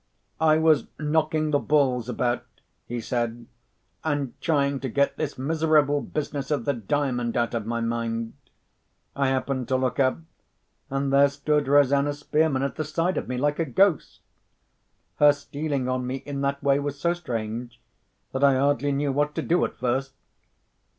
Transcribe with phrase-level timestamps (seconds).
[0.39, 2.43] "I was knocking the balls about,"
[2.87, 3.45] he said,
[4.03, 8.33] "and trying to get this miserable business of the Diamond out of my mind.
[9.15, 13.59] I happened to look up—and there stood Rosanna Spearman at the side of me, like
[13.59, 14.21] a ghost!
[15.17, 17.79] Her stealing on me in that way was so strange,
[18.31, 20.13] that I hardly knew what to do at first.